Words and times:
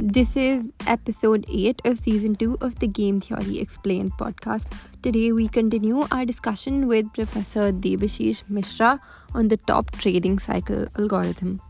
This 0.00 0.36
is 0.36 0.72
episode 0.86 1.44
8 1.48 1.82
of 1.84 1.98
season 1.98 2.36
2 2.36 2.58
of 2.60 2.78
the 2.78 2.86
Game 2.86 3.20
Theory 3.20 3.58
Explained 3.58 4.12
podcast. 4.12 4.70
Today 5.02 5.32
we 5.32 5.48
continue 5.48 6.06
our 6.12 6.24
discussion 6.24 6.86
with 6.86 7.12
Professor 7.12 7.72
Debashish 7.72 8.44
Mishra 8.48 9.00
on 9.34 9.48
the 9.48 9.56
top 9.56 9.90
trading 9.90 10.38
cycle 10.38 10.86
algorithm. 10.96 11.60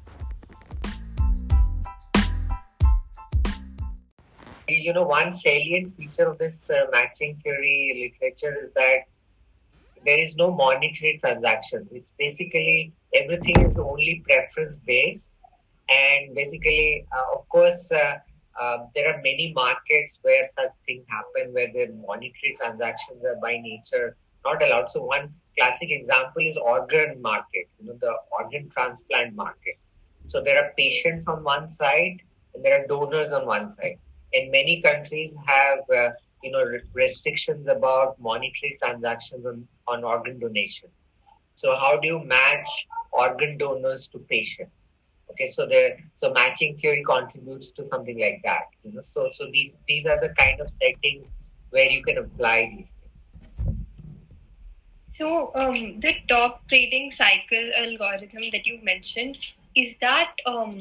You 4.69 4.93
know, 4.93 5.05
one 5.05 5.33
salient 5.33 5.95
feature 5.95 6.29
of 6.29 6.37
this 6.37 6.69
uh, 6.69 6.85
matching 6.93 7.35
theory 7.37 8.13
literature 8.13 8.55
is 8.61 8.75
that 8.75 9.05
there 10.05 10.19
is 10.19 10.37
no 10.37 10.53
monetary 10.53 11.19
transaction. 11.25 11.89
It's 11.91 12.13
basically 12.19 12.93
everything 13.15 13.63
is 13.63 13.79
only 13.79 14.23
preference 14.27 14.77
based 14.77 15.31
and 15.89 16.35
basically, 16.35 17.07
uh, 17.13 17.39
of 17.39 17.49
course, 17.49 17.91
uh, 17.93 18.19
uh, 18.61 18.79
there 18.95 19.09
are 19.13 19.21
many 19.23 19.53
markets 19.55 20.19
where 20.23 20.47
such 20.49 20.71
things 20.87 21.05
happen, 21.09 21.53
where 21.53 21.69
the 21.69 21.93
monetary 22.07 22.57
transactions 22.61 23.25
are 23.25 23.37
by 23.41 23.59
nature 23.59 24.17
not 24.45 24.63
allowed. 24.63 24.91
So 24.91 25.05
one 25.05 25.33
classic 25.57 25.91
example 25.91 26.43
is 26.43 26.57
organ 26.57 27.21
market, 27.21 27.69
you 27.79 27.87
know, 27.87 27.99
the 28.01 28.15
organ 28.39 28.69
transplant 28.71 29.35
market. 29.35 29.77
So 30.27 30.43
there 30.43 30.63
are 30.63 30.73
patients 30.77 31.27
on 31.27 31.43
one 31.43 31.69
side 31.69 32.21
and 32.55 32.65
there 32.65 32.81
are 32.81 32.87
donors 32.87 33.33
on 33.33 33.47
one 33.47 33.69
side. 33.69 33.99
And 34.35 34.51
many 34.51 34.83
countries 34.83 35.37
have, 35.47 35.79
uh, 35.95 36.11
you 36.43 36.51
know, 36.51 36.65
restrictions 36.93 37.67
about 37.67 38.21
monetary 38.21 38.77
transactions 38.83 39.47
on, 39.47 39.67
on 39.87 40.05
organ 40.05 40.39
donation. 40.39 40.91
So 41.55 41.75
how 41.75 41.99
do 41.99 42.07
you 42.07 42.25
match 42.25 42.87
organ 43.13 43.57
donors 43.57 44.07
to 44.09 44.19
patients? 44.19 44.88
Okay, 45.39 45.47
so 45.47 45.67
the 45.67 45.97
so 46.15 46.33
matching 46.33 46.77
theory 46.77 47.05
contributes 47.07 47.71
to 47.73 47.85
something 47.85 48.19
like 48.19 48.41
that. 48.43 48.65
You 48.83 48.93
know, 48.93 49.01
so 49.01 49.31
so 49.33 49.47
these 49.53 49.79
these 49.87 50.05
are 50.05 50.21
the 50.21 50.31
kind 50.31 50.61
of 50.61 50.69
settings 50.69 51.31
where 51.71 51.89
you 51.89 52.03
can 52.03 52.19
apply 52.19 52.73
these 52.77 52.97
things. 52.99 53.79
So 55.07 55.53
um, 55.55 56.01
the 56.01 56.15
top 56.29 56.67
trading 56.69 57.13
cycle 57.13 57.71
algorithm 57.77 58.51
that 58.51 58.67
you 58.67 58.81
mentioned 58.83 59.39
is 59.77 59.95
that 60.01 60.33
um, 60.45 60.73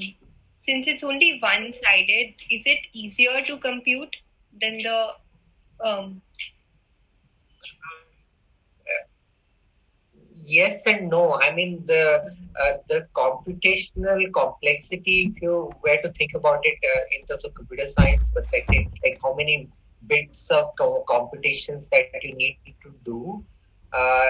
since 0.55 0.87
it's 0.87 1.03
only 1.03 1.37
one-sided, 1.39 2.33
is 2.49 2.65
it 2.65 2.79
easier 2.93 3.41
to 3.41 3.57
compute 3.57 4.15
than 4.59 4.79
the 4.79 5.09
um... 5.83 6.21
yes 10.43 10.87
and 10.87 11.11
no. 11.11 11.39
I 11.39 11.53
mean 11.53 11.85
the 11.85 12.35
uh, 12.63 12.77
the 12.89 13.07
computational 13.13 14.33
complexity, 14.33 15.31
if 15.31 15.41
you 15.41 15.71
were 15.83 15.97
to 16.01 16.11
think 16.13 16.33
about 16.33 16.59
it 16.63 16.77
uh, 16.83 17.01
in 17.19 17.25
terms 17.27 17.45
of 17.45 17.53
computer 17.53 17.85
science 17.85 18.29
perspective, 18.29 18.85
like 19.03 19.19
how 19.21 19.33
many 19.35 19.69
bits 20.07 20.49
of 20.49 20.75
computations 20.75 21.89
that 21.89 22.23
you 22.23 22.35
need 22.35 22.57
to 22.83 22.93
do, 23.05 23.43
uh, 23.93 24.27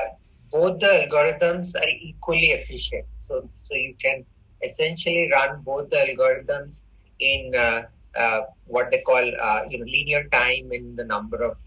both 0.51 0.79
the 0.79 1.07
algorithms 1.07 1.75
are 1.75 1.87
equally 1.87 2.47
efficient. 2.47 3.05
So, 3.17 3.49
so 3.63 3.75
you 3.75 3.95
can 4.01 4.25
essentially 4.63 5.29
run 5.31 5.61
both 5.61 5.89
the 5.89 5.97
algorithms 5.97 6.85
in 7.19 7.53
uh, 7.55 7.83
uh, 8.15 8.41
what 8.65 8.89
they 8.91 9.01
call 9.01 9.23
you 9.23 9.79
know 9.79 9.85
linear 9.85 10.23
time 10.29 10.71
in 10.71 10.95
the 10.95 11.03
number 11.03 11.43
of 11.43 11.57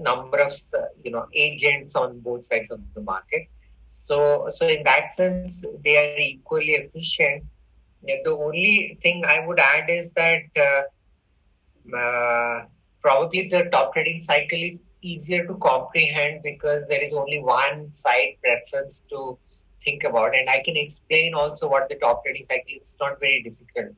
number 0.00 0.38
of 0.38 0.52
you 1.02 1.10
know 1.10 1.26
agents 1.34 1.94
on 1.94 2.20
both 2.20 2.46
sides 2.46 2.70
of 2.70 2.80
the 2.94 3.00
market 3.02 3.48
so, 3.94 4.48
so 4.50 4.66
in 4.66 4.82
that 4.84 5.12
sense, 5.12 5.64
they 5.84 5.96
are 5.96 6.18
equally 6.18 6.72
efficient. 6.72 7.44
The 8.02 8.36
only 8.36 8.98
thing 9.00 9.24
I 9.24 9.46
would 9.46 9.60
add 9.60 9.88
is 9.88 10.12
that 10.14 10.42
uh, 10.58 11.96
uh, 11.96 12.64
probably 13.00 13.48
the 13.48 13.64
top 13.70 13.94
trading 13.94 14.20
cycle 14.20 14.58
is 14.58 14.82
easier 15.00 15.46
to 15.46 15.54
comprehend 15.54 16.42
because 16.42 16.88
there 16.88 17.02
is 17.02 17.12
only 17.12 17.38
one 17.38 17.92
side 17.92 18.36
preference 18.42 19.04
to 19.10 19.38
think 19.82 20.02
about. 20.02 20.34
And 20.34 20.50
I 20.50 20.60
can 20.64 20.76
explain 20.76 21.32
also 21.32 21.68
what 21.68 21.88
the 21.88 21.94
top 21.94 22.24
trading 22.24 22.46
cycle 22.46 22.74
is. 22.74 22.82
It's 22.82 22.96
not 23.00 23.20
very 23.20 23.42
difficult. 23.42 23.94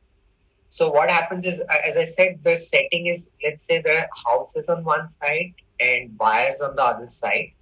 So 0.69 0.91
what 0.91 1.11
happens 1.11 1.47
is, 1.47 1.61
as 1.85 1.97
I 1.97 2.05
said, 2.05 2.41
the 2.45 2.59
setting 2.59 3.07
is, 3.07 3.31
let's 3.43 3.65
say 3.65 3.81
there 3.81 3.99
are 3.99 4.09
houses 4.27 4.69
on 4.69 4.85
one 4.85 5.09
side 5.09 5.55
and 5.81 6.17
buyers 6.19 6.61
on 6.61 6.77
the 6.77 6.83
other 6.83 7.07
side 7.07 7.53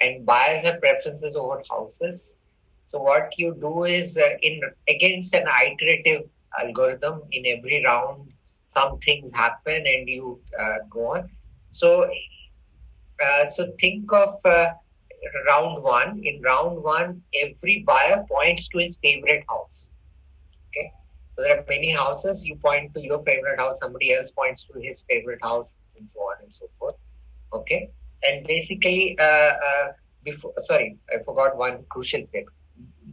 and 0.00 0.24
buyers 0.24 0.64
have 0.64 0.80
preferences 0.80 1.36
over 1.36 1.62
houses. 1.70 2.38
So 2.86 2.98
what 2.98 3.32
you 3.36 3.56
do 3.60 3.84
is 3.84 4.16
uh, 4.16 4.30
in 4.42 4.60
against 4.88 5.34
an 5.34 5.46
iterative 5.46 6.28
algorithm 6.58 7.22
in 7.30 7.44
every 7.46 7.84
round, 7.84 8.32
some 8.66 8.98
things 8.98 9.32
happen 9.32 9.84
and 9.86 10.08
you 10.08 10.40
uh, 10.58 10.78
go 10.88 11.14
on. 11.14 11.30
So 11.72 12.10
uh, 13.24 13.48
so 13.48 13.72
think 13.80 14.12
of 14.12 14.34
uh, 14.44 14.70
round 15.46 15.82
one. 15.82 16.20
In 16.24 16.40
round 16.42 16.82
one, 16.82 17.22
every 17.42 17.84
buyer 17.86 18.24
points 18.32 18.68
to 18.68 18.78
his 18.78 18.96
favorite 18.96 19.44
house. 19.48 19.88
Okay. 20.68 20.92
So 21.30 21.42
there 21.42 21.58
are 21.58 21.64
many 21.68 21.90
houses. 21.90 22.44
You 22.44 22.56
point 22.56 22.92
to 22.94 23.00
your 23.00 23.22
favorite 23.22 23.60
house. 23.60 23.80
Somebody 23.80 24.14
else 24.14 24.30
points 24.30 24.64
to 24.64 24.80
his 24.80 25.04
favorite 25.08 25.42
house, 25.42 25.74
and 25.96 26.10
so 26.10 26.20
on 26.20 26.36
and 26.42 26.52
so 26.52 26.66
forth. 26.78 26.96
Okay 27.52 27.90
and 28.26 28.46
basically 28.46 29.16
uh, 29.18 29.52
uh, 29.68 29.86
before 30.24 30.52
sorry 30.58 30.96
i 31.12 31.22
forgot 31.24 31.56
one 31.56 31.84
crucial 31.88 32.24
step. 32.24 32.44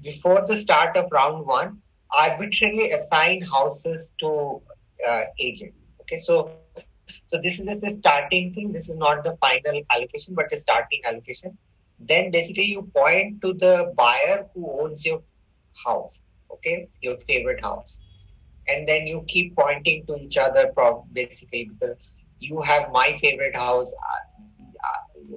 Before 0.04 0.46
the 0.48 0.56
start 0.56 0.96
of 0.96 1.12
round 1.12 1.46
one 1.46 1.80
arbitrarily 2.18 2.92
assign 2.92 3.42
houses 3.42 4.14
to 4.20 4.62
uh, 5.08 5.22
agents. 5.40 5.78
Okay 6.02 6.20
so 6.20 6.52
so 7.28 7.40
this 7.42 7.60
is 7.60 7.66
just 7.66 7.84
a 7.84 7.92
starting 7.92 8.54
thing. 8.54 8.72
This 8.72 8.90
is 8.90 8.96
not 8.96 9.24
the 9.24 9.36
final 9.38 9.82
allocation 9.92 10.36
but 10.36 10.52
a 10.52 10.58
starting 10.58 11.02
allocation. 11.06 11.58
Then 12.00 12.32
basically 12.32 12.66
you 12.66 12.84
point 12.96 13.42
to 13.42 13.54
the 13.54 13.94
buyer 13.98 14.48
who 14.54 14.70
owns 14.82 15.06
your 15.06 15.22
house 15.86 16.24
okay 16.52 16.88
your 17.02 17.18
favorite 17.28 17.64
house. 17.64 18.02
And 18.68 18.88
then 18.88 19.08
you 19.08 19.24
keep 19.28 19.56
pointing 19.56 20.06
to 20.08 20.16
each 20.16 20.38
other 20.38 20.72
basically 21.14 21.70
because 21.72 21.96
you 22.40 22.62
have 22.62 22.92
my 22.92 23.18
favorite 23.22 23.56
house 23.56 23.94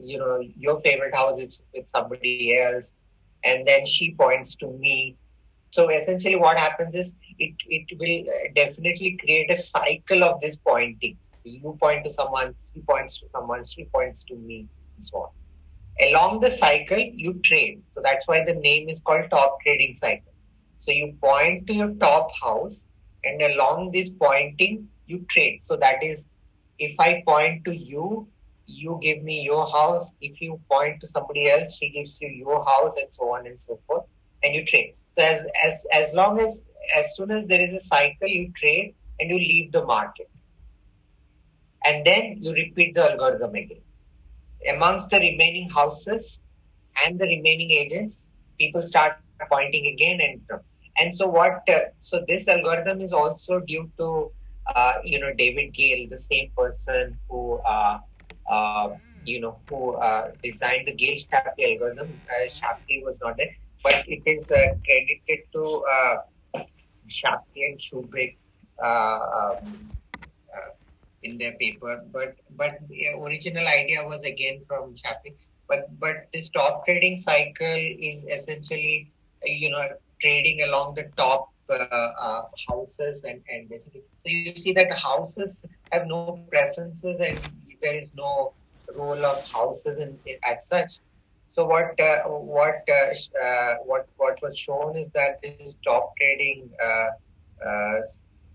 you 0.03 0.19
know, 0.19 0.41
your 0.57 0.81
favorite 0.81 1.15
house 1.15 1.41
is 1.41 1.63
with 1.75 1.89
somebody 1.89 2.57
else, 2.59 2.95
and 3.45 3.67
then 3.67 3.87
she 3.87 4.15
points 4.15 4.57
to 4.57 4.69
me. 4.69 5.17
So 5.71 5.89
essentially, 5.89 6.37
what 6.37 6.59
happens 6.59 6.95
is 6.95 7.15
it, 7.39 7.55
it 7.67 7.99
will 7.99 8.33
definitely 8.55 9.17
create 9.19 9.51
a 9.53 9.57
cycle 9.57 10.25
of 10.25 10.41
this 10.41 10.57
pointing. 10.57 11.19
You 11.45 11.77
point 11.81 12.05
to 12.05 12.11
someone, 12.11 12.55
he 12.73 12.81
points 12.83 13.19
to 13.21 13.29
someone, 13.29 13.65
she 13.67 13.85
points 13.85 14.25
to 14.25 14.37
me, 14.37 14.69
and 14.97 15.05
so 15.05 15.19
on. 15.19 15.29
Along 16.09 16.41
the 16.41 16.51
cycle, 16.51 16.99
you 16.99 17.41
trade. 17.41 17.83
So 17.95 18.01
that's 18.03 18.27
why 18.27 18.45
the 18.45 18.55
name 18.55 18.89
is 18.89 19.01
called 19.01 19.31
top 19.31 19.59
trading 19.63 19.95
cycle. 19.95 20.33
So 20.81 20.93
you 20.93 21.17
point 21.23 21.67
to 21.69 21.75
your 21.75 21.95
top 21.95 22.31
house, 22.43 22.87
and 23.25 23.41
along 23.43 23.91
this 23.93 24.09
pointing, 24.09 24.89
you 25.07 25.25
trade. 25.29 25.63
So 25.63 25.77
that 25.77 26.03
is, 26.03 26.29
if 26.79 26.99
I 26.99 27.23
point 27.27 27.65
to 27.67 27.77
you, 27.77 28.29
you 28.71 28.99
give 29.03 29.23
me 29.23 29.43
your 29.43 29.67
house. 29.67 30.13
If 30.21 30.41
you 30.41 30.61
point 30.71 31.01
to 31.01 31.07
somebody 31.07 31.51
else, 31.51 31.77
she 31.77 31.91
gives 31.91 32.21
you 32.21 32.29
your 32.29 32.65
house, 32.65 32.97
and 33.01 33.13
so 33.13 33.25
on 33.35 33.47
and 33.47 33.61
so 33.61 33.81
forth, 33.87 34.05
and 34.43 34.55
you 34.55 34.65
trade. 34.65 34.95
So 35.13 35.23
as 35.25 35.47
as 35.67 35.87
as 35.93 36.15
long 36.15 36.41
as 36.41 36.65
as 36.99 37.17
soon 37.17 37.31
as 37.31 37.47
there 37.47 37.61
is 37.61 37.73
a 37.73 37.81
cycle, 37.81 38.29
you 38.29 38.53
trade 38.53 38.95
and 39.21 39.31
you 39.31 39.39
leave 39.39 39.73
the 39.73 39.85
market, 39.85 40.29
and 41.85 42.05
then 42.07 42.39
you 42.41 42.53
repeat 42.53 42.95
the 42.95 43.11
algorithm 43.11 43.55
again. 43.55 43.83
Amongst 44.69 45.11
the 45.11 45.19
remaining 45.21 45.69
houses 45.71 46.43
and 47.05 47.19
the 47.19 47.27
remaining 47.27 47.71
agents, 47.71 48.31
people 48.59 48.83
start 48.83 49.15
pointing 49.51 49.87
again 49.87 50.21
and 50.21 50.61
and 50.99 51.15
so 51.15 51.27
what? 51.27 51.63
Uh, 51.69 51.81
so 51.99 52.25
this 52.29 52.49
algorithm 52.49 53.01
is 53.01 53.13
also 53.13 53.61
due 53.61 53.91
to 53.99 54.31
uh, 54.75 54.95
you 55.05 55.19
know 55.21 55.33
David 55.37 55.73
Gale, 55.75 56.09
the 56.09 56.19
same 56.19 56.51
person 56.57 57.19
who. 57.29 57.61
Uh, 57.67 57.99
uh, 58.51 58.91
you 59.25 59.41
know, 59.41 59.59
who 59.69 59.95
uh, 59.95 60.33
designed 60.43 60.89
the 60.89 60.93
Gale-Shapley 60.93 61.65
algorithm. 61.73 62.21
Uh, 62.29 62.49
Shapley 62.49 63.03
was 63.05 63.21
not 63.23 63.37
there, 63.37 63.55
but 63.83 64.05
it 64.09 64.23
is 64.27 64.47
credited 64.49 65.41
to 65.53 65.85
Shapley 67.07 67.65
and 67.67 67.79
Shubrick 67.79 68.37
um, 68.83 69.91
in 71.23 71.39
their 71.39 71.53
paper. 71.53 72.03
But 72.13 72.37
but 72.57 72.79
the 72.89 73.09
original 73.25 73.67
idea 73.67 74.05
was 74.05 74.25
again 74.25 74.63
from 74.67 74.97
Shapley. 74.97 75.35
But 75.69 75.89
but 76.01 76.29
this 76.33 76.49
top 76.49 76.85
trading 76.87 77.17
cycle 77.17 77.81
is 78.11 78.27
essentially 78.31 79.11
you 79.45 79.71
know 79.71 79.87
trading 80.21 80.63
along 80.63 80.95
the 80.95 81.09
top 81.17 81.51
uh, 81.71 82.13
uh, 82.19 82.43
houses 82.69 83.23
and, 83.23 83.41
and 83.49 83.69
basically 83.69 84.01
so 84.01 84.27
you 84.27 84.55
see 84.57 84.73
that 84.73 84.93
houses 84.93 85.65
have 85.93 86.07
no 86.07 86.41
preferences 86.51 87.17
and 87.21 87.39
there 87.83 87.97
is 87.97 88.15
no 88.15 88.53
role 88.95 89.25
of 89.25 89.51
houses 89.51 89.99
in, 89.99 90.19
in 90.27 90.37
as 90.45 90.67
such. 90.67 90.99
So 91.49 91.65
what 91.65 91.99
uh, 92.01 92.23
what 92.25 92.89
uh, 92.89 93.75
what 93.85 94.07
what 94.17 94.39
was 94.43 94.59
shown 94.59 94.97
is 94.97 95.09
that 95.15 95.43
this 95.43 95.77
top 95.85 96.13
trading 96.17 96.71
uh, 96.83 98.01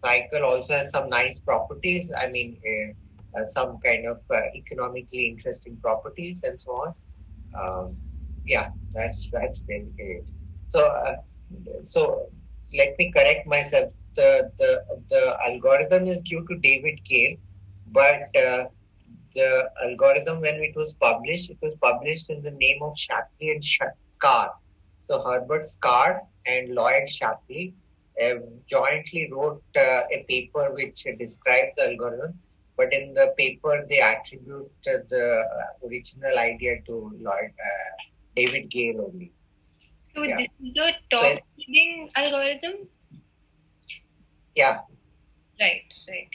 cycle 0.06 0.44
also 0.46 0.74
has 0.76 0.92
some 0.92 1.10
nice 1.10 1.40
properties. 1.40 2.12
I 2.18 2.28
mean, 2.30 2.58
uh, 2.72 3.40
uh, 3.40 3.44
some 3.44 3.80
kind 3.80 4.06
of 4.06 4.20
uh, 4.30 4.42
economically 4.56 5.26
interesting 5.28 5.78
properties 5.82 6.44
and 6.44 6.60
so 6.60 6.72
on. 6.84 6.94
Um, 7.62 7.98
yeah, 8.46 8.68
that's 8.94 9.30
that's 9.30 9.60
basically 9.60 10.12
it. 10.20 10.28
So, 10.68 10.80
uh, 10.80 11.16
so 11.84 12.28
let 12.74 12.98
me 12.98 13.12
correct 13.12 13.48
myself. 13.48 13.92
The 14.16 14.52
the 14.60 14.72
the 15.10 15.38
algorithm 15.48 16.08
is 16.08 16.22
due 16.22 16.46
to 16.50 16.58
David 16.60 17.00
Gale, 17.04 17.38
but 17.88 18.36
uh, 18.36 18.66
the 19.36 19.70
algorithm 19.84 20.42
when 20.42 20.56
it 20.56 20.76
was 20.76 20.94
published, 20.94 21.50
it 21.50 21.58
was 21.62 21.76
published 21.82 22.30
in 22.30 22.42
the 22.42 22.52
name 22.52 22.82
of 22.82 22.98
Shapley 22.98 23.52
and 23.52 23.64
Scarf. 23.64 24.54
So 25.08 25.22
Herbert 25.22 25.68
Scarf 25.68 26.22
and 26.48 26.74
Lloyd 26.74 27.10
Shapley 27.10 27.74
uh, 28.24 28.36
jointly 28.66 29.30
wrote 29.32 29.64
uh, 29.78 30.02
a 30.12 30.26
paper 30.28 30.72
which 30.74 31.06
described 31.20 31.74
the 31.78 31.92
algorithm, 31.92 32.40
but 32.78 32.94
in 32.94 33.14
the 33.14 33.34
paper 33.38 33.86
they 33.90 34.00
attribute 34.00 34.72
the 34.84 35.46
original 35.86 36.38
idea 36.38 36.82
to 36.88 37.12
Lloyd 37.20 37.52
uh, 37.60 37.90
David 38.36 38.70
Gale 38.70 39.02
only. 39.02 39.32
So 40.14 40.24
yeah. 40.24 40.38
this 40.38 40.48
is 40.64 40.74
the 40.74 40.92
top 41.12 41.40
so 41.60 42.08
algorithm. 42.16 42.88
Yeah. 44.56 44.80
Right. 45.60 45.84
Right. 46.08 46.30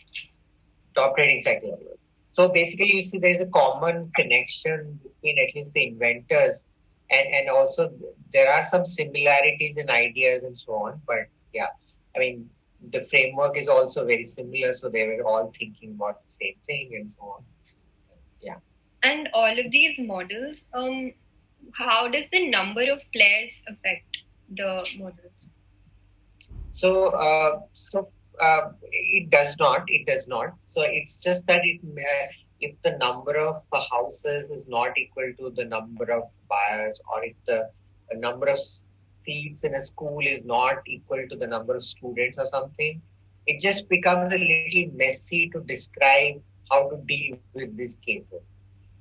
Top 0.94 1.16
trading 1.16 1.40
cycle 1.40 1.70
algorithm. 1.70 1.89
So 2.32 2.48
basically, 2.48 2.96
you 2.96 3.04
see 3.04 3.18
there 3.18 3.34
is 3.34 3.40
a 3.40 3.46
common 3.46 4.10
connection 4.14 5.00
between 5.02 5.38
at 5.38 5.54
least 5.54 5.72
the 5.72 5.86
inventors, 5.88 6.64
and 7.10 7.26
and 7.28 7.48
also 7.48 7.92
there 8.32 8.50
are 8.52 8.62
some 8.62 8.86
similarities 8.86 9.76
in 9.76 9.90
ideas 9.90 10.42
and 10.44 10.58
so 10.58 10.74
on. 10.74 11.00
But 11.06 11.26
yeah, 11.52 11.68
I 12.14 12.18
mean 12.20 12.48
the 12.90 13.02
framework 13.02 13.58
is 13.58 13.68
also 13.68 14.06
very 14.06 14.24
similar, 14.24 14.72
so 14.72 14.88
they 14.88 15.06
were 15.06 15.24
all 15.24 15.52
thinking 15.58 15.92
about 15.92 16.24
the 16.24 16.30
same 16.30 16.54
thing 16.66 16.92
and 16.94 17.10
so 17.10 17.20
on. 17.22 17.44
Yeah. 18.40 18.56
And 19.02 19.28
all 19.34 19.58
of 19.58 19.70
these 19.70 19.98
models, 19.98 20.56
um, 20.72 21.12
how 21.74 22.08
does 22.08 22.24
the 22.32 22.48
number 22.48 22.90
of 22.90 23.02
players 23.12 23.62
affect 23.68 24.18
the 24.50 24.86
models? 24.98 25.48
So, 26.70 27.08
uh, 27.08 27.60
so 27.74 28.10
uh, 28.40 28.70
it 28.90 29.30
does 29.30 29.56
not. 29.58 29.84
It 29.88 30.06
does 30.06 30.28
not. 30.28 30.54
So 30.62 30.82
it's 30.82 31.22
just 31.22 31.46
that 31.46 31.60
it 31.64 31.80
uh, 31.84 32.26
if 32.60 32.80
the 32.82 32.96
number 32.98 33.36
of 33.36 33.56
houses 33.90 34.50
is 34.50 34.66
not 34.68 34.96
equal 34.98 35.32
to 35.38 35.50
the 35.50 35.64
number 35.64 36.10
of 36.10 36.24
buyers, 36.48 37.00
or 37.12 37.24
if 37.24 37.36
the 37.46 37.70
number 38.16 38.48
of 38.48 38.58
seats 39.10 39.64
in 39.64 39.74
a 39.74 39.82
school 39.82 40.20
is 40.26 40.44
not 40.44 40.78
equal 40.86 41.24
to 41.28 41.36
the 41.36 41.46
number 41.46 41.76
of 41.76 41.84
students 41.84 42.38
or 42.38 42.46
something, 42.46 43.00
it 43.46 43.60
just 43.60 43.88
becomes 43.88 44.32
a 44.32 44.38
little 44.38 44.92
messy 44.96 45.48
to 45.50 45.60
describe 45.60 46.40
how 46.70 46.88
to 46.88 46.96
deal 47.06 47.36
with 47.54 47.76
these 47.76 47.96
cases. 47.96 48.42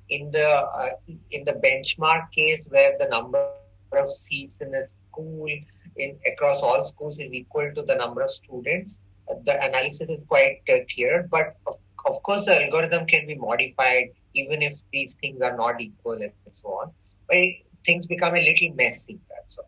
In 0.08 0.30
the 0.30 0.48
uh, 0.48 0.90
in 1.30 1.44
the 1.44 1.52
benchmark 1.64 2.32
case 2.32 2.66
where 2.68 2.96
the 2.98 3.08
number 3.08 3.52
of 3.92 4.12
seats 4.12 4.60
in 4.60 4.74
a 4.74 4.84
school 4.84 5.48
in 5.96 6.18
across 6.26 6.62
all 6.62 6.84
schools 6.84 7.20
is 7.20 7.32
equal 7.34 7.70
to 7.74 7.82
the 7.82 7.94
number 7.94 8.22
of 8.22 8.32
students, 8.32 9.02
the 9.44 9.56
analysis 9.64 10.08
is 10.08 10.24
quite 10.24 10.60
uh, 10.68 10.78
clear. 10.92 11.28
But 11.30 11.56
of, 11.66 11.74
of 12.06 12.22
course, 12.22 12.44
the 12.46 12.64
algorithm 12.64 13.06
can 13.06 13.26
be 13.26 13.34
modified 13.34 14.10
even 14.34 14.62
if 14.62 14.74
these 14.92 15.14
things 15.14 15.40
are 15.42 15.56
not 15.56 15.80
equal 15.80 16.12
and 16.12 16.32
so 16.50 16.68
on. 16.68 16.92
But 17.28 17.38
things 17.84 18.06
become 18.06 18.34
a 18.34 18.42
little 18.42 18.74
messy. 18.74 19.18
So. 19.48 19.62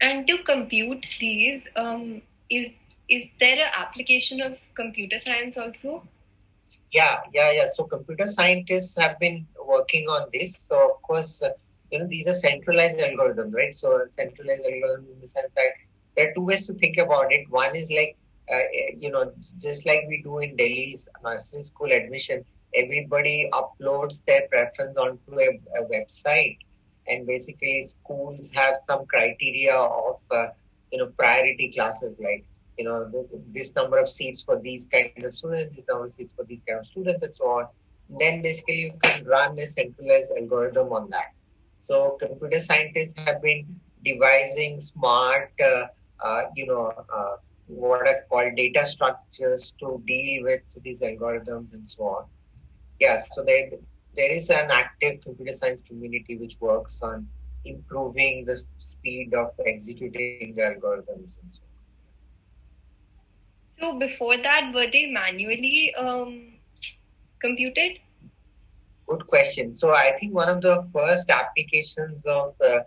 And 0.00 0.26
to 0.26 0.38
compute 0.38 1.06
these, 1.20 1.66
um, 1.76 2.22
is 2.50 2.70
is 3.08 3.28
there 3.40 3.58
an 3.58 3.72
application 3.76 4.40
of 4.40 4.58
computer 4.74 5.18
science 5.18 5.56
also? 5.56 6.06
Yeah, 6.92 7.20
yeah, 7.32 7.50
yeah. 7.52 7.66
So 7.68 7.84
computer 7.84 8.26
scientists 8.26 8.96
have 8.98 9.18
been 9.18 9.46
working 9.64 10.06
on 10.08 10.28
this. 10.32 10.56
So 10.58 10.94
of 10.94 11.02
course, 11.02 11.42
uh, 11.42 11.50
you 11.90 11.98
know, 11.98 12.06
these 12.06 12.26
are 12.26 12.34
centralized 12.34 13.00
algorithms, 13.00 13.54
right? 13.54 13.76
So 13.76 14.04
centralized 14.10 14.66
algorithms 14.66 15.12
in 15.12 15.20
the 15.20 15.26
sense 15.26 15.50
that 15.54 15.72
there 16.16 16.30
are 16.30 16.34
two 16.34 16.46
ways 16.46 16.66
to 16.66 16.74
think 16.74 16.98
about 16.98 17.32
it. 17.32 17.46
One 17.50 17.74
is 17.74 17.90
like, 17.90 18.16
uh, 18.52 18.58
you 18.98 19.10
know, 19.10 19.32
just 19.58 19.86
like 19.86 20.04
we 20.08 20.22
do 20.22 20.38
in 20.38 20.56
Delhi's 20.56 21.08
nursing 21.24 21.64
school 21.64 21.92
admission, 21.92 22.44
everybody 22.74 23.48
uploads 23.52 24.24
their 24.24 24.48
preference 24.48 24.96
onto 24.96 25.38
a, 25.38 25.60
a 25.78 25.84
website, 25.84 26.58
and 27.08 27.26
basically 27.26 27.82
schools 27.82 28.50
have 28.52 28.74
some 28.84 29.06
criteria 29.06 29.74
of, 29.74 30.20
uh, 30.30 30.46
you 30.90 30.98
know, 30.98 31.08
priority 31.18 31.70
classes 31.72 32.14
like, 32.18 32.44
you 32.78 32.84
know, 32.84 33.04
this, 33.08 33.26
this 33.52 33.74
number 33.74 33.98
of 33.98 34.08
seats 34.08 34.42
for 34.42 34.58
these 34.58 34.86
kinds 34.86 35.24
of 35.24 35.36
students, 35.36 35.76
this 35.76 35.86
number 35.88 36.06
of 36.06 36.12
seats 36.12 36.32
for 36.36 36.44
these 36.44 36.62
kind 36.66 36.80
of 36.80 36.86
students, 36.86 37.22
and 37.22 37.34
so 37.36 37.44
on. 37.44 37.66
Then 38.18 38.42
basically 38.42 38.80
you 38.80 38.94
can 39.02 39.24
run 39.24 39.58
a 39.58 39.66
centralized 39.66 40.32
algorithm 40.38 40.92
on 40.92 41.08
that. 41.10 41.32
So 41.76 42.16
computer 42.20 42.60
scientists 42.60 43.14
have 43.18 43.40
been 43.40 43.80
devising 44.04 44.80
smart 44.80 45.52
uh, 45.64 45.84
you 46.54 46.66
know, 46.66 46.92
uh, 47.12 47.36
what 47.66 48.06
are 48.06 48.24
called 48.30 48.54
data 48.56 48.84
structures 48.86 49.74
to 49.80 50.02
deal 50.06 50.44
with 50.44 50.62
these 50.82 51.00
algorithms 51.00 51.72
and 51.74 51.88
so 51.88 52.04
on. 52.04 52.24
Yes, 53.00 53.26
so 53.30 53.42
there, 53.42 53.70
there 54.14 54.32
is 54.32 54.50
an 54.50 54.70
active 54.70 55.20
computer 55.22 55.52
science 55.52 55.82
community 55.82 56.36
which 56.36 56.56
works 56.60 57.00
on 57.02 57.26
improving 57.64 58.44
the 58.44 58.62
speed 58.78 59.34
of 59.34 59.50
executing 59.66 60.54
the 60.54 60.62
algorithms 60.62 61.30
and 61.42 61.50
so 61.52 61.60
on. 61.62 61.68
So 63.80 63.98
before 63.98 64.36
that, 64.36 64.72
were 64.74 64.86
they 64.92 65.06
manually 65.06 65.94
um, 65.94 66.52
computed? 67.40 67.98
Good 69.08 69.26
question. 69.26 69.74
So 69.74 69.90
I 69.90 70.12
think 70.18 70.34
one 70.34 70.48
of 70.48 70.60
the 70.60 70.88
first 70.92 71.30
applications 71.30 72.24
of 72.26 72.54
uh, 72.64 72.80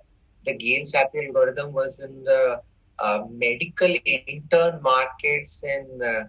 the 0.46 0.56
Gale-Shapley 0.56 1.28
algorithm 1.28 1.74
was 1.74 2.00
in 2.00 2.24
the 2.24 2.62
uh, 3.00 3.24
medical 3.30 3.94
intern 4.06 4.82
markets 4.82 5.62
in, 5.64 6.00
uh, 6.02 6.24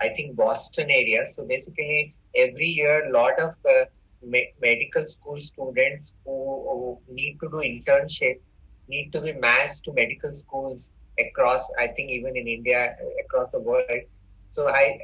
I 0.00 0.08
think, 0.10 0.36
Boston 0.36 0.90
area. 0.90 1.24
So 1.26 1.44
basically, 1.44 2.14
every 2.34 2.66
year, 2.66 3.08
a 3.08 3.12
lot 3.12 3.38
of 3.40 3.54
uh, 3.68 3.84
me- 4.22 4.52
medical 4.60 5.04
school 5.04 5.40
students 5.40 6.14
who, 6.24 6.32
who, 6.68 7.14
need 7.14 7.38
to 7.40 7.48
do 7.48 7.58
internships 7.58 8.52
need 8.88 9.12
to 9.12 9.20
be 9.20 9.32
massed 9.32 9.84
to 9.84 9.92
medical 9.92 10.32
schools 10.32 10.92
across, 11.18 11.70
I 11.78 11.88
think, 11.88 12.10
even 12.10 12.36
in 12.36 12.46
India, 12.48 12.96
across 13.24 13.50
the 13.50 13.60
world. 13.60 14.02
So 14.48 14.68
I, 14.68 14.98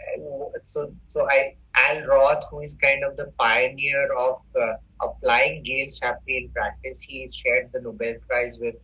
so 0.65 0.93
so 1.05 1.29
I, 1.31 1.55
Al 1.77 2.05
Roth, 2.05 2.45
who 2.51 2.61
is 2.61 2.75
kind 2.75 3.05
of 3.05 3.17
the 3.17 3.33
pioneer 3.39 4.13
of 4.19 4.39
uh, 4.61 4.73
applying 5.03 5.63
Gale 5.63 5.93
Shapley 5.93 6.39
in 6.39 6.49
practice, 6.51 7.01
he 7.01 7.31
shared 7.33 7.71
the 7.73 7.81
Nobel 7.81 8.15
Prize 8.29 8.59
with 8.59 8.75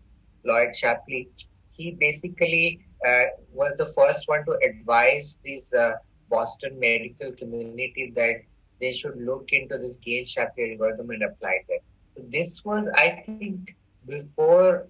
Lloyd 0.45 0.77
Shapley 0.77 1.29
he 1.73 1.93
basically 1.93 2.85
uh, 3.07 3.25
was 3.53 3.73
the 3.77 3.87
first 3.87 4.29
one 4.29 4.45
to 4.45 4.59
advise 4.65 5.39
this 5.45 5.73
uh, 5.73 5.93
Boston 6.31 6.79
medical 6.79 7.33
community 7.33 8.13
that 8.17 8.37
they 8.81 8.93
should 8.93 9.17
look 9.21 9.53
into 9.53 9.79
this 9.79 9.97
Gale 9.97 10.25
Shapley 10.25 10.73
algorithm 10.73 11.11
and 11.11 11.23
apply 11.23 11.59
that. 11.69 11.81
So 12.17 12.25
this 12.29 12.65
was, 12.65 12.89
I 12.95 13.23
think, 13.27 13.77
before 14.07 14.87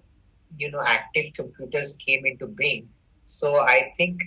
you 0.57 0.71
know 0.71 0.81
active 0.85 1.33
computers 1.33 1.95
came 2.05 2.25
into 2.25 2.47
being. 2.47 2.89
So 3.23 3.59
I 3.59 3.93
think 3.97 4.21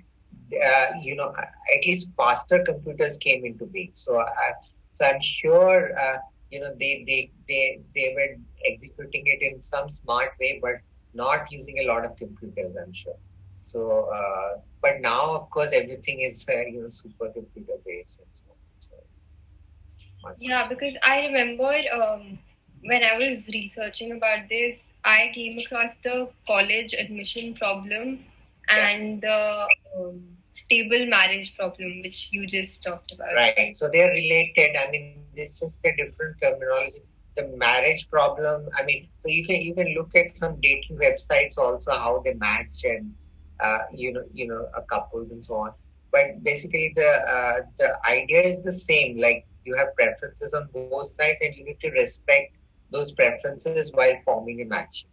uh, 0.64 0.86
you 1.00 1.16
know 1.16 1.32
at 1.36 1.86
least 1.86 2.10
faster 2.16 2.62
computers 2.64 3.16
came 3.18 3.44
into 3.44 3.66
being. 3.66 3.90
So 3.94 4.18
I, 4.18 4.52
so 4.94 5.06
I'm 5.06 5.20
sure 5.20 5.98
uh, 5.98 6.18
you 6.50 6.60
know 6.60 6.72
they 6.78 7.04
they 7.06 7.30
they 7.48 7.80
they 7.94 8.14
were 8.16 8.36
executing 8.70 9.25
it 9.26 9.42
in 9.42 9.60
some 9.60 9.90
smart 9.90 10.30
way, 10.40 10.58
but 10.62 10.76
not 11.16 11.50
using 11.50 11.78
a 11.80 11.87
lot 11.87 12.04
of 12.04 12.16
computers, 12.16 12.76
I'm 12.76 12.92
sure. 12.92 13.16
So, 13.54 14.08
uh, 14.14 14.61
but 14.82 15.00
now, 15.00 15.35
of 15.35 15.49
course, 15.50 15.70
everything 15.73 16.20
is 16.20 16.44
uh, 16.49 16.61
you 16.61 16.82
know 16.82 16.88
supercomputer 16.88 17.78
based. 17.87 18.20
So, 18.35 18.44
so 18.78 18.94
yeah, 20.38 20.68
because 20.68 20.94
I 21.02 21.26
remember 21.26 21.73
um, 21.92 22.38
when 22.82 23.02
I 23.02 23.16
was 23.16 23.49
researching 23.49 24.12
about 24.12 24.49
this, 24.49 24.82
I 25.04 25.30
came 25.35 25.58
across 25.58 25.92
the 26.02 26.30
college 26.46 26.94
admission 26.94 27.54
problem 27.54 28.25
and 28.68 29.23
the 29.23 29.68
um, 29.99 30.23
stable 30.50 31.06
marriage 31.06 31.54
problem, 31.56 32.02
which 32.02 32.28
you 32.32 32.46
just 32.46 32.82
talked 32.82 33.12
about. 33.12 33.35
Right. 33.35 33.75
So 33.75 33.88
they're 33.88 34.11
related. 34.11 34.76
I 34.76 34.90
mean, 34.90 35.25
this 35.35 35.54
is 35.54 35.61
just 35.61 35.80
a 35.85 35.96
different 35.96 36.37
terminology 36.42 37.02
the 37.36 37.48
marriage 37.56 38.08
problem. 38.10 38.68
I 38.74 38.84
mean, 38.84 39.08
so 39.16 39.28
you 39.28 39.46
can 39.46 39.56
you 39.56 39.74
can 39.74 39.94
look 39.94 40.14
at 40.14 40.36
some 40.36 40.58
dating 40.60 40.98
websites 40.98 41.58
also 41.58 41.92
how 41.92 42.22
they 42.24 42.34
match 42.34 42.84
and 42.84 43.14
uh, 43.60 43.78
you 43.92 44.12
know 44.12 44.24
you 44.32 44.46
know 44.46 44.68
uh, 44.76 44.80
couples 44.82 45.30
and 45.30 45.44
so 45.44 45.54
on. 45.54 45.72
But 46.12 46.42
basically, 46.42 46.92
the 46.96 47.08
uh, 47.08 47.60
the 47.78 47.98
idea 48.08 48.42
is 48.42 48.62
the 48.62 48.72
same. 48.72 49.18
Like 49.18 49.46
you 49.64 49.76
have 49.76 49.94
preferences 49.94 50.52
on 50.54 50.68
both 50.72 51.08
sides, 51.08 51.38
and 51.40 51.54
you 51.54 51.64
need 51.64 51.80
to 51.80 51.90
respect 51.90 52.56
those 52.90 53.12
preferences 53.12 53.90
while 53.92 54.14
forming 54.24 54.62
a 54.62 54.64
match. 54.64 55.06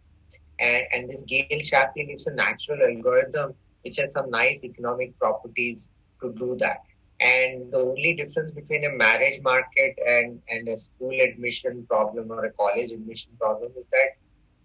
And, 0.60 0.84
and 0.92 1.10
this 1.10 1.22
Gale 1.22 1.60
Shapley 1.62 2.04
gives 2.04 2.28
a 2.28 2.34
natural 2.34 2.80
algorithm 2.82 3.54
which 3.84 3.98
has 3.98 4.12
some 4.12 4.30
nice 4.30 4.64
economic 4.64 5.16
properties 5.18 5.90
to 6.20 6.32
do 6.32 6.56
that. 6.56 6.78
And 7.20 7.72
the 7.72 7.78
only 7.78 8.14
difference 8.14 8.50
between 8.50 8.84
a 8.84 8.90
marriage 8.90 9.40
market 9.42 9.96
and, 10.06 10.40
and 10.48 10.68
a 10.68 10.76
school 10.76 11.16
admission 11.20 11.86
problem 11.88 12.30
or 12.30 12.44
a 12.44 12.52
college 12.52 12.90
admission 12.90 13.32
problem 13.38 13.72
is 13.76 13.86
that 13.86 14.16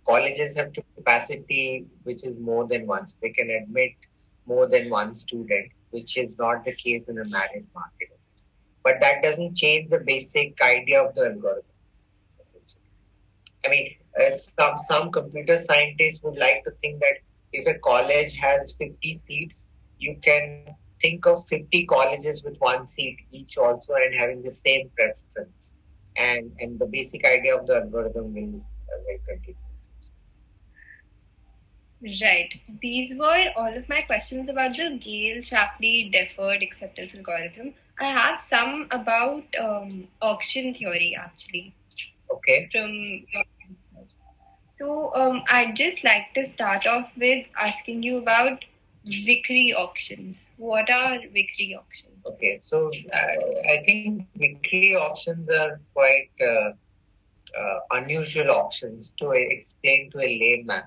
colleges 0.07 0.57
have 0.57 0.71
capacity 0.95 1.85
which 2.03 2.25
is 2.25 2.37
more 2.37 2.67
than. 2.67 2.87
So 2.87 3.15
they 3.21 3.29
can 3.29 3.49
admit 3.49 3.91
more 4.45 4.67
than 4.67 4.89
one 4.89 5.13
student, 5.13 5.71
which 5.91 6.17
is 6.17 6.37
not 6.37 6.65
the 6.65 6.73
case 6.73 7.07
in 7.07 7.19
a 7.19 7.25
marriage 7.25 7.67
market. 7.73 8.09
But 8.83 8.99
that 9.01 9.21
doesn't 9.21 9.55
change 9.55 9.89
the 9.89 9.99
basic 9.99 10.59
idea 10.61 11.03
of 11.03 11.13
the 11.13 11.25
algorithm. 11.25 11.63
I 13.65 13.69
mean, 13.69 13.95
uh, 14.19 14.29
some 14.31 14.77
some 14.81 15.11
computer 15.11 15.57
scientists 15.57 16.23
would 16.23 16.37
like 16.37 16.63
to 16.63 16.71
think 16.81 16.99
that 17.01 17.17
if 17.51 17.67
a 17.67 17.77
college 17.79 18.35
has 18.37 18.73
50 18.79 19.13
seats, 19.13 19.67
you 19.97 20.17
can 20.23 20.75
think 20.99 21.25
of 21.25 21.45
50 21.47 21.85
colleges 21.85 22.43
with 22.43 22.57
one 22.59 22.85
seat 22.85 23.17
each 23.31 23.57
also 23.57 23.93
and 23.93 24.15
having 24.15 24.41
the 24.43 24.51
same 24.51 24.89
preference. 24.95 25.73
And, 26.15 26.51
and 26.59 26.77
the 26.77 26.85
basic 26.85 27.25
idea 27.25 27.57
of 27.57 27.65
the 27.65 27.81
algorithm 27.81 28.33
will, 28.33 28.59
uh, 28.59 28.99
will 29.05 29.19
continue. 29.27 29.55
Right. 32.21 32.53
These 32.81 33.17
were 33.17 33.47
all 33.57 33.75
of 33.75 33.87
my 33.89 34.01
questions 34.01 34.47
about 34.47 34.77
the 34.77 34.97
Gale-Shapley 34.97 36.09
deferred 36.13 36.63
acceptance 36.63 37.13
algorithm. 37.13 37.73
I 37.99 38.05
have 38.05 38.39
some 38.39 38.87
about 38.91 39.43
um, 39.59 40.07
auction 40.21 40.73
theory 40.73 41.15
actually. 41.19 41.73
Okay. 42.31 42.69
From 42.71 42.89
your 42.89 43.43
so 44.79 45.13
um, 45.13 45.43
I'd 45.49 45.75
just 45.75 46.05
like 46.05 46.33
to 46.35 46.45
start 46.45 46.87
off 46.87 47.11
with 47.17 47.45
asking 47.59 48.01
you 48.01 48.19
about 48.19 48.63
Vickrey 49.09 49.73
auctions. 49.75 50.47
What 50.57 50.89
are 50.89 51.17
Vickrey 51.17 51.77
auctions? 51.77 52.15
Okay, 52.25 52.59
so 52.59 52.91
uh, 53.13 53.69
I 53.69 53.83
think 53.85 54.27
Vickrey 54.37 54.95
auctions 54.95 55.49
are 55.49 55.79
quite 55.93 56.29
uh, 56.41 56.71
uh, 57.59 57.79
unusual 57.91 58.51
auctions 58.51 59.13
to 59.19 59.31
explain 59.31 60.09
to 60.11 60.19
a 60.19 60.39
layman. 60.39 60.83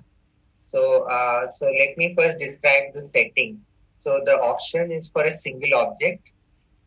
So, 0.50 1.08
uh, 1.08 1.48
so 1.48 1.66
let 1.66 1.96
me 1.96 2.14
first 2.14 2.38
describe 2.38 2.94
the 2.94 3.02
setting. 3.02 3.60
So 3.94 4.20
the 4.24 4.32
auction 4.32 4.92
is 4.92 5.08
for 5.08 5.24
a 5.24 5.32
single 5.32 5.74
object, 5.74 6.28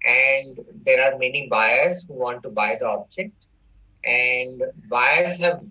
and 0.06 0.60
there 0.86 1.04
are 1.04 1.18
many 1.18 1.48
buyers 1.50 2.06
who 2.08 2.14
want 2.14 2.44
to 2.44 2.50
buy 2.50 2.78
the 2.80 2.88
object, 2.88 3.34
and 4.06 4.64
buyers 4.90 5.40
have 5.40 5.62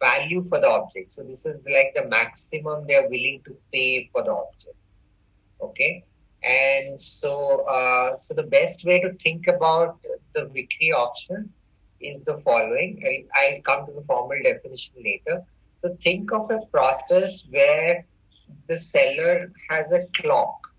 value 0.00 0.42
for 0.42 0.58
the 0.58 0.68
object. 0.68 1.12
So 1.12 1.22
this 1.22 1.46
is 1.46 1.60
like 1.64 1.92
the 1.94 2.06
maximum 2.08 2.86
they 2.86 2.96
are 2.96 3.08
willing 3.08 3.42
to 3.44 3.56
pay 3.72 4.08
for 4.12 4.22
the 4.22 4.32
object. 4.32 4.76
Okay. 5.62 6.04
And 6.44 7.00
so, 7.00 7.64
uh, 7.68 8.16
so 8.16 8.34
the 8.34 8.42
best 8.42 8.84
way 8.84 9.00
to 9.00 9.12
think 9.14 9.46
about 9.46 9.98
the 10.34 10.46
Vickrey 10.46 10.92
auction 10.92 11.52
is 12.00 12.20
the 12.22 12.36
following. 12.36 13.00
I'll, 13.06 13.54
I'll 13.54 13.62
come 13.62 13.86
to 13.86 13.92
the 13.92 14.02
formal 14.02 14.38
definition 14.42 14.94
later. 15.04 15.44
So 15.76 15.96
think 16.00 16.32
of 16.32 16.50
a 16.50 16.60
process 16.66 17.44
where 17.50 18.04
the 18.68 18.76
seller 18.76 19.52
has 19.68 19.92
a 19.92 20.06
clock, 20.14 20.72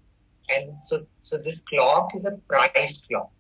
and 0.50 0.74
so 0.84 1.06
so 1.22 1.38
this 1.38 1.62
clock 1.62 2.16
is 2.16 2.26
a 2.26 2.32
price 2.48 3.02
clock. 3.08 3.32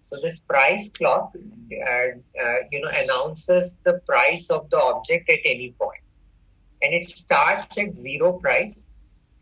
So 0.00 0.16
this 0.22 0.40
price 0.40 0.90
clock, 0.90 1.32
uh, 1.34 1.88
uh, 1.90 2.56
you 2.70 2.80
know, 2.80 2.90
announces 2.96 3.76
the 3.84 3.94
price 4.06 4.50
of 4.50 4.70
the 4.70 4.78
object 4.78 5.28
at 5.30 5.40
any 5.44 5.74
point, 5.80 6.02
and 6.82 6.94
it 6.94 7.08
starts 7.08 7.76
at 7.78 7.96
zero 7.96 8.34
price, 8.34 8.92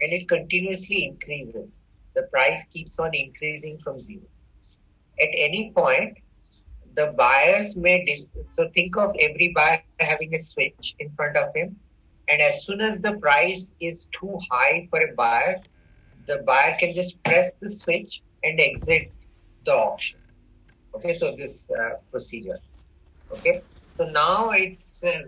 and 0.01 0.13
it 0.13 0.29
continuously 0.29 1.05
increases. 1.05 1.85
The 2.15 2.23
price 2.23 2.65
keeps 2.67 2.99
on 2.99 3.15
increasing 3.15 3.79
from 3.79 4.01
zero. 4.01 4.27
At 5.21 5.29
any 5.35 5.73
point, 5.75 6.19
the 6.95 7.15
buyers 7.17 7.77
may 7.77 8.05
dis- 8.05 8.25
so 8.49 8.69
think 8.75 8.97
of 8.97 9.15
every 9.21 9.53
buyer 9.55 9.83
having 10.01 10.35
a 10.35 10.39
switch 10.39 10.97
in 10.99 11.11
front 11.17 11.37
of 11.37 11.55
him, 11.55 11.77
and 12.29 12.41
as 12.41 12.65
soon 12.65 12.81
as 12.81 13.01
the 13.01 13.15
price 13.19 13.75
is 13.81 14.07
too 14.13 14.39
high 14.51 14.87
for 14.91 15.01
a 15.01 15.15
buyer, 15.15 15.61
the 16.27 16.39
buyer 16.39 16.77
can 16.79 16.93
just 16.93 17.23
press 17.23 17.55
the 17.55 17.71
switch 17.71 18.23
and 18.43 18.61
exit 18.61 19.11
the 19.65 19.73
auction 19.73 20.19
Okay, 20.95 21.13
so 21.13 21.35
this 21.37 21.69
uh, 21.71 21.95
procedure. 22.11 22.59
Okay, 23.31 23.63
so 23.87 24.05
now 24.09 24.51
it's. 24.51 25.03
Uh, 25.03 25.23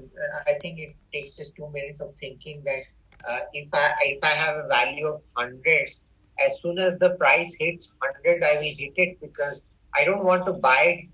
I 0.46 0.54
think 0.54 0.78
it 0.78 0.96
takes 1.12 1.36
just 1.36 1.54
two 1.54 1.68
minutes 1.70 2.00
of 2.00 2.14
thinking 2.16 2.62
that 2.64 2.84
uh, 3.28 3.38
if 3.52 3.68
I 3.72 3.92
if 4.02 4.18
I 4.22 4.28
have 4.28 4.56
a 4.56 4.68
value 4.68 5.06
of 5.06 5.22
hundred, 5.36 5.90
as 6.44 6.60
soon 6.60 6.78
as 6.78 6.96
the 6.98 7.10
price 7.10 7.56
hits 7.58 7.92
hundred, 8.02 8.42
I 8.42 8.54
will 8.54 8.62
hit 8.62 8.92
it 8.96 9.20
because 9.20 9.66
I 9.94 10.04
don't 10.04 10.24
want 10.24 10.46
to 10.46 10.52
buy 10.52 11.08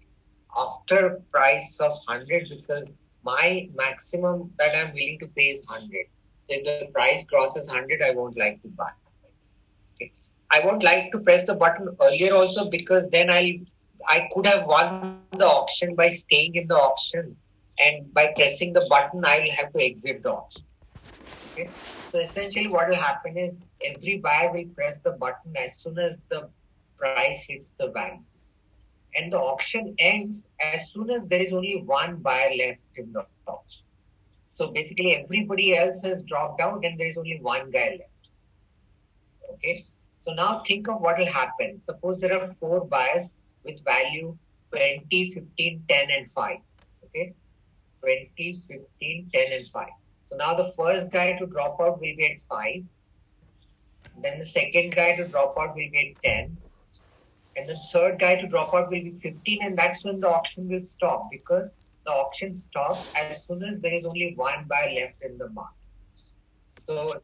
after 0.57 1.21
price 1.33 1.81
of 1.81 1.99
hundred 2.07 2.49
because 2.49 2.95
my 3.25 3.69
maximum 3.75 4.53
that 4.59 4.75
I'm 4.77 4.95
willing 4.95 5.19
to 5.21 5.27
pay 5.29 5.49
is 5.49 5.65
hundred. 5.69 6.07
So 6.49 6.57
if 6.57 6.65
the 6.65 6.87
price 6.93 7.25
crosses 7.27 7.69
hundred, 7.69 8.03
I 8.03 8.11
won't 8.11 8.39
like 8.39 8.63
to 8.63 8.69
buy. 8.69 8.91
I 10.51 10.61
won't 10.65 10.85
like 10.85 11.11
to 11.11 11.19
press 11.19 11.45
the 11.45 11.55
button 11.55 11.89
earlier 12.01 12.33
also 12.33 12.71
because 12.71 13.09
then 13.11 13.31
I'll 13.31 13.53
I 14.09 14.29
could 14.33 14.47
have 14.47 14.67
won 14.67 15.23
the 15.33 15.45
auction 15.45 15.95
by 15.95 16.09
staying 16.09 16.55
in 16.55 16.69
the 16.69 16.77
auction, 16.77 17.37
and 17.81 18.13
by 18.13 18.33
pressing 18.37 18.73
the 18.73 18.87
button, 18.89 19.25
I 19.25 19.41
will 19.41 19.51
have 19.53 19.73
to 19.73 19.83
exit 19.83 20.23
the 20.23 20.31
auction. 20.31 20.65
Okay? 21.53 21.71
So 22.17 22.23
essentially, 22.23 22.69
what 22.69 22.89
will 22.89 22.97
happen 22.97 23.37
is 23.37 23.59
every 23.85 24.17
buyer 24.17 24.51
will 24.51 24.65
press 24.75 24.97
the 24.97 25.11
button 25.11 25.55
as 25.55 25.77
soon 25.77 25.99
as 25.99 26.19
the 26.31 26.49
price 26.97 27.43
hits 27.47 27.75
the 27.79 27.89
value, 27.89 28.23
and 29.17 29.31
the 29.31 29.37
auction 29.37 29.95
ends 29.99 30.49
as 30.59 30.91
soon 30.91 31.11
as 31.11 31.27
there 31.27 31.43
is 31.43 31.53
only 31.53 31.83
one 31.83 32.17
buyer 32.17 32.57
left 32.57 32.81
in 32.97 33.13
the 33.13 33.27
auction. 33.47 33.85
So 34.47 34.69
basically, 34.69 35.15
everybody 35.17 35.77
else 35.77 36.01
has 36.05 36.23
dropped 36.23 36.63
out, 36.63 36.87
and 36.87 36.99
there 36.99 37.07
is 37.07 37.19
only 37.19 37.39
one 37.43 37.71
guy 37.71 37.99
left. 38.01 38.31
Okay. 39.53 39.85
So 40.17 40.33
now 40.33 40.61
think 40.61 40.89
of 40.89 41.03
what 41.03 41.19
will 41.19 41.27
happen. 41.31 41.83
Suppose 41.83 42.17
there 42.17 42.33
are 42.33 42.51
four 42.55 42.87
buyers 42.87 43.31
with 43.63 43.85
value 43.85 44.35
20, 44.71 45.33
15, 45.33 45.85
10, 45.87 46.11
and 46.11 46.31
5. 46.31 46.57
Okay, 47.05 47.35
20, 48.01 48.63
15, 48.67 49.31
10, 49.35 49.53
and 49.53 49.69
5. 49.69 49.87
So 50.27 50.37
now 50.37 50.55
the 50.55 50.73
first 50.77 51.11
guy 51.11 51.39
to 51.39 51.47
drop 51.47 51.81
out 51.81 52.01
will 52.01 52.17
be 52.17 52.33
at 52.33 52.43
5. 52.43 52.85
Then 54.23 54.39
the 54.39 54.45
second 54.45 54.95
guy 54.95 55.17
to 55.17 55.27
drop 55.29 55.57
out 55.59 55.75
will 55.77 55.91
be 55.91 56.17
at 56.17 56.23
10. 56.23 56.57
And 57.57 57.69
the 57.69 57.77
third 57.93 58.19
guy 58.19 58.41
to 58.41 58.47
drop 58.47 58.75
out 58.75 58.91
will 58.91 59.03
be 59.03 59.13
15. 59.13 59.59
And 59.63 59.79
that's 59.79 60.05
when 60.05 60.21
the 60.21 60.29
auction 60.29 60.69
will 60.69 60.83
stop 60.83 61.29
because 61.31 61.75
the 62.05 62.13
auction 62.13 62.55
stops 62.55 63.13
as 63.17 63.45
soon 63.45 63.63
as 63.63 63.81
there 63.81 63.93
is 63.93 64.05
only 64.05 64.35
one 64.37 64.67
buyer 64.69 64.93
left 64.95 65.23
in 65.23 65.39
the 65.39 65.49
market. 65.51 65.75
So 66.67 67.21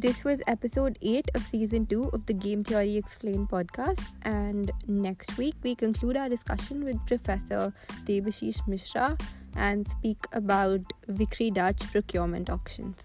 This 0.00 0.24
was 0.24 0.40
episode 0.46 0.98
8 1.02 1.30
of 1.34 1.42
season 1.44 1.84
2 1.84 2.12
of 2.14 2.24
the 2.24 2.32
Game 2.32 2.64
Theory 2.64 2.96
Explained 2.96 3.50
podcast. 3.50 4.02
And 4.22 4.72
next 4.86 5.36
week, 5.36 5.56
we 5.62 5.74
conclude 5.74 6.16
our 6.16 6.26
discussion 6.26 6.82
with 6.84 6.96
Professor 7.06 7.70
Debashish 8.06 8.66
Mishra 8.66 9.18
and 9.56 9.86
speak 9.86 10.16
about 10.32 10.80
Vickrey 11.06 11.52
Dutch 11.52 11.82
procurement 11.92 12.48
auctions. 12.48 12.96